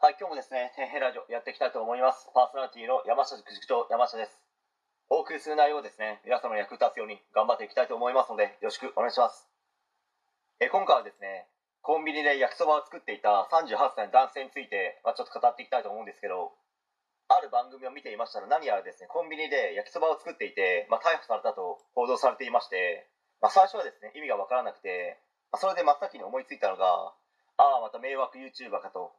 [0.00, 2.24] はい、今日もですね、天変ラジオやっていきたいと思います。
[2.32, 4.40] パーソナリティの山下塾塾長、山下です。
[5.12, 9.44] お送りする内容をですね、皆様の役立つように頑張っていきたいと思いますので、よろしくお願いします。
[10.56, 11.52] え今回はですね、
[11.84, 16.56] コンビニで焼きそばを作っていた38歳の男性について、まあ、ちょっと語っていきたいと思うんですけど、
[17.28, 23.04] ある番組を見ていましたら何やらですね、コンビニで焼きそばを作っていて、まあ、逮捕されたと報道されていまして、
[23.44, 25.20] まあ、最初はですね、意味がわからなくて、
[25.52, 27.12] まあ、それで真っ先に思いついたのが、
[27.60, 29.12] ああ、また迷惑 YouTuber かと、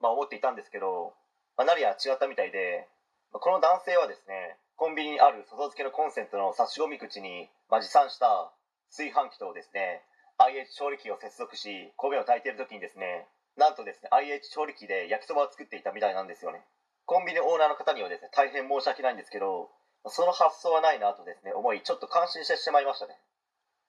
[0.00, 1.14] まあ、思っていたんですけど、
[1.56, 2.88] まあ、何や違ったみたいで、
[3.32, 8.52] まあこの男性はですね、コンビニにある外付けのコンセントの差し込み口に、まあ、持参した
[8.90, 10.02] 炊飯器とですね、
[10.38, 13.26] IH 調理器を接続し、米を炊いている時にですね、
[13.56, 16.62] なんとですね、IH 調理器で焼きそばを作っていたみたいなんですよね。
[17.06, 19.68] コンビニオーナーの方にはですね、大変申し訳ないんですけど、
[20.06, 23.18] その発想はないなとですね、思い、ちょっと感心してしまいましたね。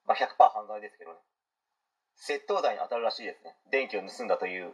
[0.08, 1.20] まあ、100%犯罪ですけどね。
[2.18, 3.56] 窃盗罪に当たるらしいですね。
[3.72, 4.74] 電気を盗んだという。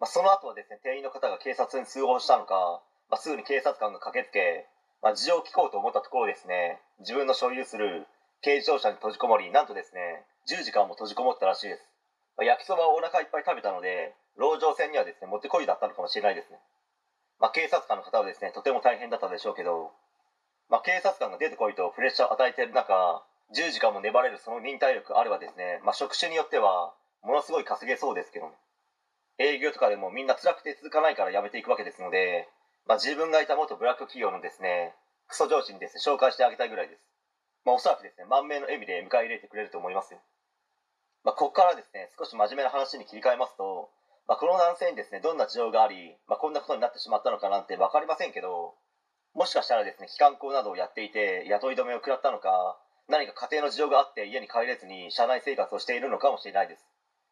[0.00, 4.66] まあ、その後はですね、店員の方が警察に通報したのか、まあ、すぐに警察官が駆けつけ、
[5.02, 8.06] まあ、事情を聞こうと思ったところですね、自分の所有する
[8.42, 11.82] 軽自動車に閉じこもり、なんとですね、10時間も閉じこもったらしいです。
[12.36, 16.58] まあ、焼きそばをお腹いっぱい食べたので、籠城戦にはですね、もってこいだったのかもしれないですね。
[17.38, 19.92] まあ、警察官の方はですね、とても大変だったでしょうけど、
[20.68, 23.22] まあ、警察官が出てこいとプレッシャーを与えている中、
[23.54, 28.52] 10時間も粘れるその忍耐力あればですね、まあ、職種によっては、ものすごい稼げそうですけどね。
[29.38, 32.48] 営業とかでもみんな辛くて続かないから辞めていくわけですので、
[32.86, 34.94] まあ、自分がいた元ブラック企業のですね、
[35.26, 37.02] クソ上司にですね、紹介してあげたいぐらいです。
[37.64, 40.20] まあ、おそらくですね、満面の笑みで迎え入れてくれると思いますよ。
[41.24, 43.90] まあ、ここからですね、少し真面目な話に切り替えますと、
[44.28, 48.74] まあ、この男性にですね、どんな事情があり、まあ、こんなことになってしまったのかなんて分かりませんけど、
[49.34, 56.84] もしかしたらですね、機関校などをやっていて、雇い止めを食らったのか、何か家庭の事情があって家に帰れずに社内生活をしているのかもしれないです。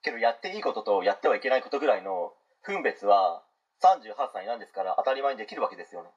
[0.02, 3.42] けど、やっていいこととやってはいけないことぐらいの分別は、
[3.82, 6.10] 38歳なんですから当たり前にできるわけですよね。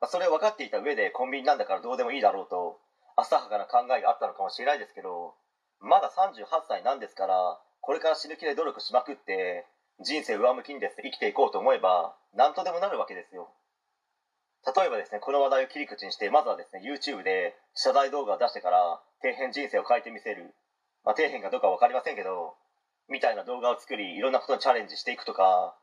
[0.00, 2.80] まあ、それを分かっていた上でコンビニなんだからどうでもいいだろうと、
[3.16, 5.34] 浅はかな考えがあったのかもしれないですけど、
[5.80, 9.66] まだ38歳なんですから、これから死ぬ気で努力しまくって、
[10.00, 13.52] 人生上向きにですね、生きていこうと思えば、何とでもなるわけですよ。
[14.64, 20.54] 例えばですね、この話題を切り口にして、まずはですね、YouTube で謝罪動画を出してから、底辺人生を変えてみせる。
[21.04, 22.56] まあ、底辺かどうかわかりませんけど、
[23.08, 25.76] みたいな動画を作り、いろんなことにチャレンジしていくとか、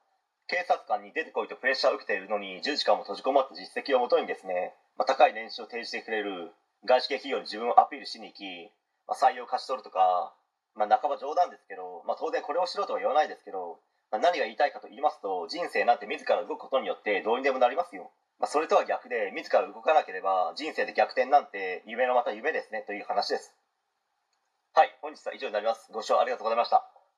[0.47, 6.51] 警察官に出てこいとプレッシャーを受けているのに10時間も閉じこもった実績をもとにですね、まあ、高い年収を提示してくれる
[6.83, 8.43] 外資系企業に自分をアピールしに行き、
[9.07, 10.33] まあ、採用を勝ち取るとか、
[10.75, 13.79] まあ、半ば冗談ですけど、まあ、当然これをしろとは言わないですけど、
[14.11, 18.11] まあ、何が言いたいかと言いますと、人生なんて自ら動くことによってどうにでもなりますよ。
[18.39, 23.55] まあ、それとは逆で、自ら動かなければ人生で逆転なんて夢のまた夢ですねという話です。
[24.73, 25.91] はい、本日は以上になります。
[25.93, 27.00] ご視聴ありがとうございました。